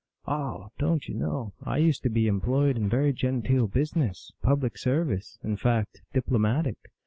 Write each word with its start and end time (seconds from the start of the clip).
"Aw! 0.25 0.69
don 0.79 0.99
t 0.99 1.11
you 1.13 1.19
know? 1.19 1.53
I 1.61 1.77
used 1.77 2.01
to 2.01 2.09
be 2.09 2.25
employed 2.25 2.75
in 2.75 2.89
very 2.89 3.13
genteel 3.13 3.67
business; 3.67 4.31
public 4.41 4.75
service, 4.75 5.37
in 5.43 5.57
fact, 5.57 6.01
diplomatic. 6.11 6.89